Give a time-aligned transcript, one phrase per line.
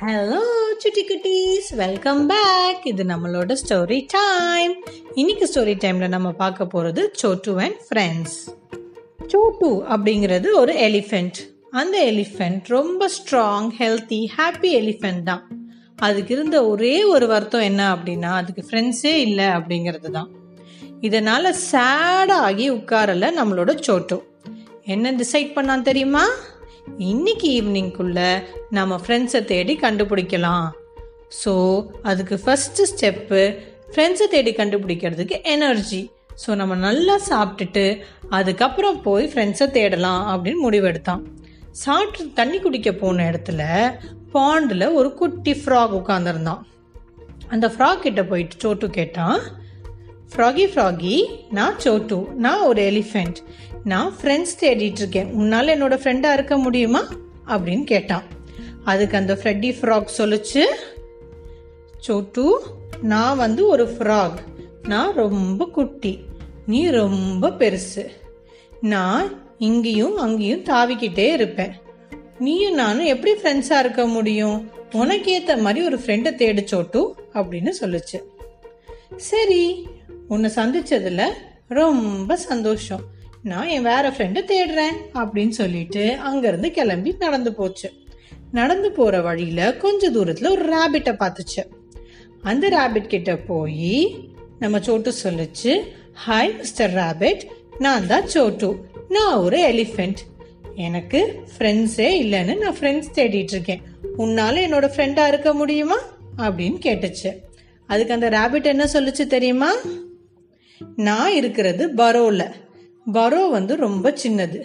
[0.00, 0.40] Hello
[0.78, 4.82] சுட்டி குட்டீஸ் welcome back இது நம்மளோட ஸ்டோரி டைம்
[5.14, 8.36] இன்னைக்கு ஸ்டோரி டைம்ல நம்ம பார்க்க போறது சோட்டு அண்ட் ஃப்ரெண்ட்ஸ்
[9.26, 11.38] சோட்டு அப்படிங்கிறது ஒரு எலிஃபெண்ட்
[11.70, 15.48] அந்த எலிஃபெண்ட் ரொம்ப ஸ்ட்ராங் ஹெல்த்தி ஹாப்பி எலிஃபெண்ட் தான்.
[15.96, 20.30] அதுக்கு இருந்த ஒரே ஒரு வருத்தம் என்ன அப்படின்னா அதுக்கு ஃப்ரெண்ட்ஸே இல்லை அப்படிங்கிறது தான்.
[21.00, 24.18] இதனால சேடாகி உட்காரல நம்மளோட சோட்டு.
[24.84, 26.26] என்ன டிசைட் பண்ணான் தெரியுமா?
[26.94, 30.66] இன்னைக்கு ஈவினிங்குள்ள நம்ம ஃப்ரெண்ட்ஸை தேடி கண்டுபிடிக்கலாம்.
[31.44, 31.52] ஸோ
[32.02, 33.40] அதுக்கு ஃபஸ்ட்டு ஸ்டெப்பு
[33.92, 36.10] ஃப்ரெண்ட்ஸை தேடி கண்டுபிடிக்கிறதுக்கு எனர்ஜி
[36.46, 41.22] ஸோ நம்ம நல்லா சாப்பிட்டுட்டு அதுக்கப்புறம் போய் ஃப்ரெண்ட்ஸை தேடலாம் அப்படின்னு முடிவெடுத்தான்.
[41.70, 43.62] சாப்பிட்டு தண்ணி குடிக்க போன இடத்துல
[44.32, 46.64] பாண்டில் ஒரு குட்டி ஃப்ராக் உட்காந்துருந்தான்
[47.48, 49.40] அந்த ஃப்ராக் கிட்ட போயிட்டு சோட்டு கேட்டான்.
[50.32, 51.16] ஃப்ராகி ஃப்ராகி
[51.50, 53.38] நான் சோட்டு நான் ஒரு எலிஃபெண்ட்
[53.86, 57.08] நான் ஃப்ரெண்ட்ஸ் தேடிட்டு இருக்கேன் என்னோடய என்னோட இருக்க முடியுமா?
[57.46, 58.22] அப்படின்னு கேட்டான்.
[58.84, 60.62] அதுக்கு அந்த ஃப்ரெட்டி ஃப்ராக் சொல்லுச்சு
[61.98, 62.62] சோட்டு
[63.02, 64.36] நான் வந்து ஒரு ஃப்ராக்
[64.82, 66.18] நான் ரொம்ப குட்டி.
[66.66, 68.06] நீ ரொம்ப பெருசு.
[68.80, 71.72] நான் இங்கேயும் அங்கேயும் தாவிக்கிட்டே இருப்பேன்.
[72.38, 74.70] நீயும் நானும் எப்படி ஃப்ரெண்ட்ஸாக இருக்க முடியும்?
[74.92, 78.22] உனக்கு ஏற்ற மாதிரி ஒரு ஃப்ரெண்டை தேடு சோட்டு அப்படின்னு சொல்லுச்சு.
[79.16, 79.88] சரி
[80.28, 81.32] உன்னை சந்தித்ததில்
[81.68, 83.15] ரொம்ப சந்தோஷம்.
[83.46, 87.92] நான் என் வேற ஃப்ரெண்டை தேடுறேன் அப்படின்னு சொல்லிட்டு அங்கேருந்து கிளம்பி நடந்து போச்சு.
[88.52, 91.64] நடந்து போகிற வழியில் கொஞ்ச தூரத்தில் ஒரு ரேபிட்டை பார்த்துச்சு.
[92.42, 94.18] அந்த ரேபிட் கிட்ட போய்
[94.58, 95.80] நம்ம சோட்டு சொல்லிச்சு
[96.26, 97.42] ஹாய் மிஸ்டர் ரேபிட்
[97.78, 98.84] நான் தான் சோட்டு.
[99.08, 100.16] நான் ஒரு எலிஃபெண்ட்
[100.74, 103.82] எனக்கு ஃப்ரெண்ட்ஸே இல்லைன்னு நான் ஃப்ரெண்ட்ஸ் தேடிட்டு இருக்கேன்.
[104.18, 105.98] உன்னால என்னோட ஃப்ரெண்டாக இருக்க முடியுமா?
[106.38, 107.36] அப்படின்னு கேட்டுச்சு.
[107.86, 109.72] அதுக்கு அந்த ரேபிட் என்ன சொல்லுச்சு தெரியுமா?
[110.96, 112.64] நான் இருக்கிறது பரோல.
[113.12, 114.62] பரோ வந்து ரொம்ப சின்னது.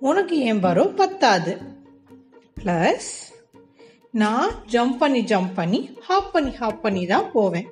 [0.00, 1.56] உனக்கு என் பரோ பத்தாது.
[2.64, 3.08] ப்ளஸ்
[4.12, 7.70] நான் ஜம்ப் பண்ணி ஜம்ப் பண்ணி ஹாப் பண்ணி ஹாப் பண்ணி தான் போவேன்.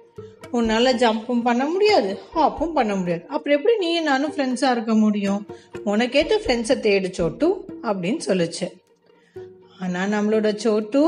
[0.51, 3.25] உன்னால் ஜம்ப்பும் பண்ண முடியாது ஹாப்பும் பண்ண முடியாது.
[3.29, 5.47] அப்புறம் எப்படி நீயும் நானும் ஃப்ரெண்ட்ஸாக இருக்க முடியும்?
[5.85, 8.69] உனக்கேற்ற ஃப்ரெண்ட்ஸை தேடு சோட்டு அப்படின்னு சொல்லுச்சு.
[9.81, 11.03] ஆனால் நம்மளோட சோட்டு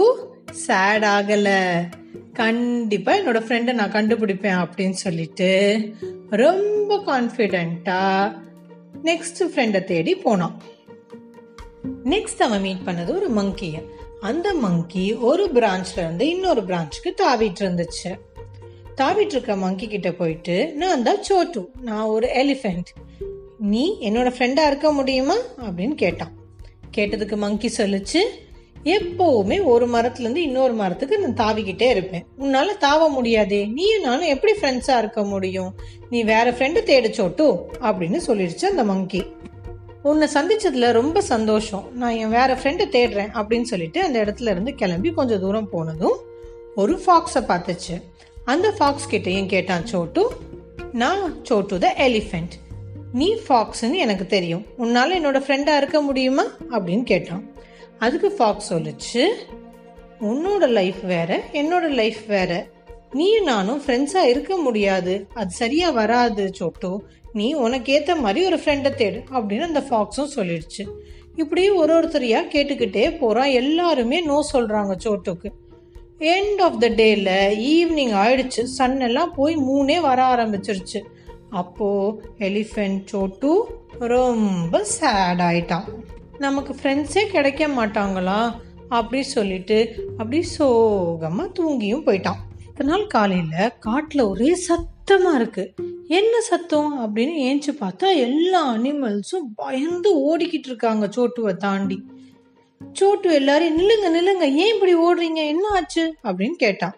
[0.51, 1.89] சேட் ஆகலை.
[2.33, 5.51] கண்டிப்பாக என்னோட ஃப்ரெண்டை நான் கண்டுபிடிப்பேன் அப்படின்னு சொல்லிட்டு
[6.31, 8.49] ரொம்ப கான்ஃபிடென்ட்டாக
[9.05, 10.63] நெக்ஸ்ட் ஃப்ரெண்டை தேடி போனான்.
[12.05, 13.83] நெக்ஸ்ட் அவன் மீட் பண்ணது ஒரு மங்கிய
[14.21, 18.19] அந்த மங்கி ஒரு பிரான்ச்ல இருந்து இன்னொரு பிரான்ச்சுக்கு தாவிட்டு இருந்துச்சு.
[18.97, 22.91] தாவிட்டு இருக்க மங்கி கிட்ட போயிட்டு நான் தான் சோட்டு நான் ஒரு எலிஃபென்ட்
[23.59, 25.37] நீ என்னோட ஃப்ரெண்டா இருக்க முடியுமா?
[25.57, 26.33] அப்படின்னு கேட்டான்.
[26.97, 28.21] கேட்டதுக்கு மங்கி சொல்லுச்சு
[28.85, 32.25] எப்பவுமே ஒரு மரத்துலேருந்து இன்னொரு மரத்துக்கு நான் தாவிக்கிட்டே இருப்பேன்.
[32.37, 33.65] உன்னால் தாவ முடியாதே.
[33.67, 35.75] நீயும் நானும் எப்படி ஃப்ரெண்ட்ஸாக இருக்க முடியும்?
[36.11, 39.25] நீ வேற ஃப்ரெண்டு தேடிச்சோட்டு அப்படின்னு சொல்லிடுச்சு அந்த மங்கி
[40.03, 41.89] உன்னை சந்திச்சதுல ரொம்ப சந்தோஷம்.
[41.95, 46.19] நான் என் வேற ஃப்ரெண்டு தேடுறேன் அப்படின்னு சொல்லிட்டு அந்த இடத்துல இருந்து கிளம்பி கொஞ்சம் தூரம் போனதும்
[46.75, 48.03] ஒரு ஃபாக்ஸை பார்த்துச்சு.
[48.45, 50.31] அந்த ஃபாக்ஸ் கிட்டேயும் கேட்டான் சோட்டு
[50.93, 52.51] நான் சோட்டு த எலிஃபெண்ட்
[53.13, 54.65] நீ ஃபாக்ஸ்ன்னு எனக்கு தெரியும்.
[54.77, 56.45] உன்னால் என்னோட ஃப்ரெண்டாக இருக்க முடியுமா?
[56.71, 57.49] அப்படின்னு கேட்டான்.
[58.01, 59.25] அதுக்கு ஃபாக்ஸ் சொல்லுச்சு.
[60.21, 62.67] உன்னோட லைஃப் வேற என்னோட லைஃப் வேற.
[63.13, 65.27] நீயும் நானும் ஃப்ரெண்ட்ஸாக இருக்க முடியாது.
[65.35, 66.99] அது சரியாக வராது சோட்டோ.
[67.33, 70.85] நீ உனக்கு ஏற்ற மாதிரி ஒரு ஃப்ரெண்டை தேடு அப்படின்னு அந்த ஃபாக்ஸும் சொல்லிடுச்சு.
[71.37, 75.51] இப்படி ஒரு ஒருத்தரையாக கேட்டுக்கிட்டே போகிறான் எல்லாருமே நோ சொல்கிறாங்க சோட்டோக்கு.
[76.19, 77.31] எண்ட் ஆஃப் த டேயில்
[77.73, 78.63] ஈவினிங் ஆயிடுச்சு.
[78.63, 81.01] சன் எல்லாம் போய் மூணே வர ஆரம்பிச்சிருச்சு.
[81.51, 83.65] அப்போ எலிஃபென்ட் சோட்டு
[83.99, 85.89] ரொம்ப சேட் ஆயிட்டான்
[86.45, 88.39] நமக்கு ஃப்ரெண்ட்ஸே கிடைக்க மாட்டாங்களா?
[88.89, 89.79] அப்படி சொல்லிட்டு
[90.11, 92.41] அப்படி சோகமாக தூங்கியும் போயிட்டான்.
[92.69, 95.73] அடுத்த நாள் காலையில் காட்டில் ஒரே சத்தமாக இருக்குது
[96.07, 96.93] என்ன சத்தம்?
[97.03, 101.99] அப்படின்னு ஏஞ்சி பார்த்தா எல்லா அனிமல்ஸும் பயந்து ஓடிக்கிட்டு இருக்காங்க சோட்டுவை தாண்டி.
[102.93, 105.41] சோட்டு எல்லாரையும் நில்லுங்க நில்லுங்க ஏன் இப்படி ஓடுறீங்க?
[105.55, 106.15] என்ன ஆச்சு?
[106.25, 106.97] அப்படின்னு கேட்டான்.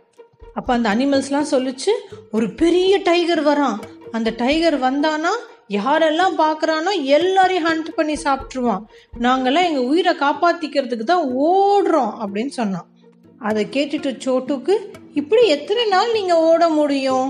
[0.54, 1.92] அப்போ அந்த அனிமல்ஸ்லாம் சொல்லிச்சு
[2.30, 3.78] ஒரு பெரிய டைகர் வரான்.
[4.10, 5.32] அந்த டைகர் வந்தானா
[5.76, 8.82] யாரெல்லாம் பார்க்குறானோ எல்லாரையும் ஹண்ட் பண்ணி சாப்பிட்ருவான்
[9.20, 12.88] நாங்கள்லாம் எங்கள் உயிரை காப்பாற்றிக்கிறதுக்கு தான் ஓடுறோம் அப்படின்னு சொன்னான்.
[13.38, 14.74] அதை கேட்டுட்டு சோட்டுக்கு
[15.14, 17.28] இப்படி எத்தனை நாள் நீங்கள் ஓட முடியும்?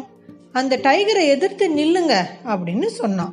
[0.53, 3.33] அந்த டைகரை எதிர்த்து நில்லுங்க அப்படின்னு சொன்னான்.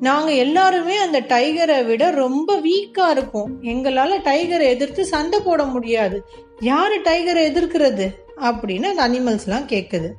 [0.00, 6.18] நாங்கள் எல்லாருமே அந்த டைகரை விட ரொம்ப வீக்காக இருக்கும் எங்களால் டைகரை எதிர்த்து சண்டை போட முடியாது.
[6.60, 8.06] யார் டைகரை எதிர்க்கிறது?
[8.46, 10.10] அப்படின்னு அந்த அனிமல்ஸ்லாம் கேட்குது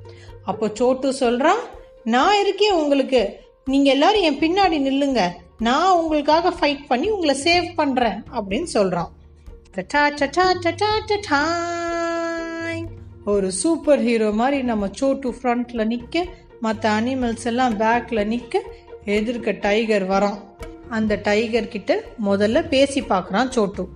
[0.45, 1.61] அப்போ சோட்டு சொல்கிறான்
[2.03, 3.21] நான் இருக்கேன் உங்களுக்கு.
[3.65, 5.21] நீங்க எல்லாரும் என் பின்னாடி நில்லுங்க.
[5.57, 9.11] நான் உங்களுக்காக ஃபைட் பண்ணி உங்களை சேவ் பண்றேன் அப்படின்னு சொல்றான்.
[13.25, 16.23] ஒரு சூப்பர் ஹீரோ மாதிரி நம்ம சோட்டு ஃப்ரண்ட்ல நிக்க
[16.59, 18.59] மற்ற அனிமல்ஸ் எல்லாம் பேக்ல நிக்க
[19.05, 20.37] எதிர்க்க டைகர் வரான்.
[20.89, 23.87] அந்த டைகர் கிட்ட முதல்ல பேசி பார்க்குறான் சோட்டு.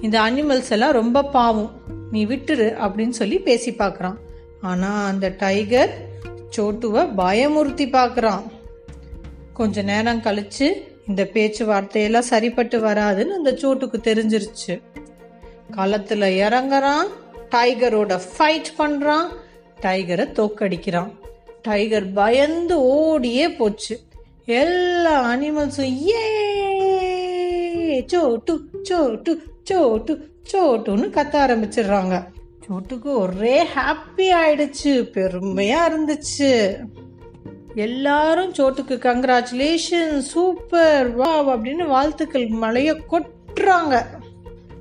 [0.00, 1.70] இந்த அனிமல்ஸ் எல்லாம் ரொம்ப பாவம்.
[2.10, 4.16] நீ விட்டுரு அப்படின்னு சொல்லி பேசி பார்க்குறான்.
[4.60, 5.92] ஆனால் அந்த டைகர்
[6.56, 8.42] சோட்டுவை பயமுறுத்தி பார்க்குறான்.
[9.60, 14.80] கொஞ்ச நேரம் கழிச்சு இந்த பேச்சுவார்த்தையெல்லாம் சரிப்பட்டு வராதுன்னு அந்த சோட்டுக்கு தெரிஞ்சிருச்சு.
[15.76, 17.08] களத்துல இறங்குறான்
[17.50, 19.26] டைகரோட ஃபைட் பண்றான்
[19.80, 21.10] டைகரை தோக்கடிக்கிறான்.
[21.62, 24.00] டைகர் பயந்து ஓடியே போச்சு.
[24.44, 32.24] எல்லா அனிமல்ஸும் ஏ சோட்டு சோட்டு சோட்டு சோட்டுன்னு கத்த ஆரம்பிச்சிடுறாங்க.
[32.68, 36.78] சோட்டுக்கு ஒரே ஹாப்பி ஆயிடுச்சு பெருமையா இருந்துச்சு.
[37.74, 44.06] எல்லாரும் சோட்டுக்கு கங்க்ராச்சுலேஷன் சூப்பர் வா அப்படின்னு வாழ்த்துக்கள் மழையை கொட்டுறாங்க.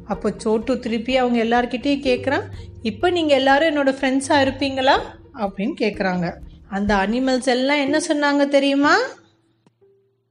[0.06, 2.44] அப்போ சோட்டு திருப்பி அவங்க எல்லார்கிட்டயும் கேட்குறான்
[2.82, 5.00] இப்போ நீங்கள் எல்லாரும் என்னோடய ஃப்ரெண்ட்ஸாக இருப்பீங்களா?
[5.34, 6.34] அப்படின்னு கேட்குறாங்க
[6.70, 8.98] அந்த அனிமல்ஸ் எல்லாம் என்ன சொன்னாங்க தெரியுமா?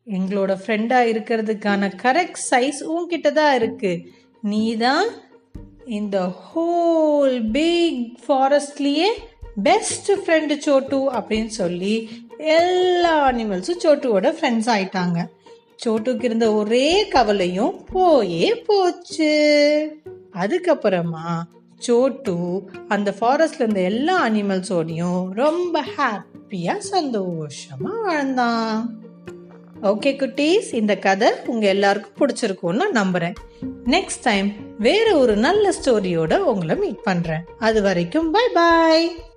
[0.06, 4.05] எங்களோட ஃப்ரெண்டாக இருக்கிறதுக்கான கரெக்ட் சைஸ் உன்கிட்ட தான் இருக்குது
[4.43, 5.08] நீ தான்
[5.87, 9.06] இந்த ஹோல் பிக் ஃபாரஸ்ட்லேயே
[9.62, 15.25] பெஸ்ட் ஃப்ரெண்டு சோட்டு அப்படின்னு சொல்லி எல்லா அனிமல்ஸும் சோட்டுவோட ஃப்ரெண்ட்ஸ் ஆயிட்டாங்க.
[15.85, 19.96] சோட்டுக்கு இருந்த ஒரே கவலையும் போயே போச்சு.
[20.35, 21.43] அதுக்கப்புறமா
[21.79, 28.99] சோட்டு அந்த ஃபாரஸ்ட்ல இருந்த எல்லா அனிமல்ஸோடையும் ரொம்ப ஹாப்பியா சந்தோஷமா வாழ்ந்தான்.
[29.82, 33.34] ஓகே குட்டீஸ் இந்த கதை உங்க எல்லாருக்கும் பிடிச்சிருக்கும்னு நம்புறேன்.
[33.84, 37.44] நெக்ஸ்ட் டைம் வேற ஒரு நல்ல ஸ்டோரியோட உங்களை மீட் பண்றேன்.
[37.58, 39.28] அது வரைக்கும் பை பாய்